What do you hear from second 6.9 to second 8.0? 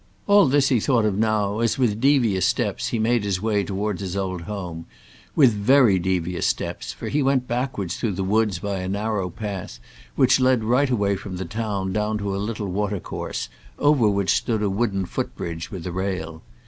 for he went backwards